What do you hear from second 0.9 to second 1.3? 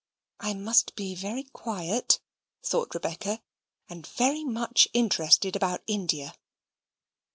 be